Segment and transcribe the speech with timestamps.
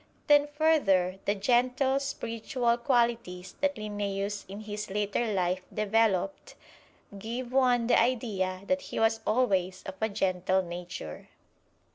[0.25, 6.55] Then further, the gentle, spiritual qualities that Linnæus in his later life developed
[7.19, 11.29] give one the idea that he was always of a gentle nature.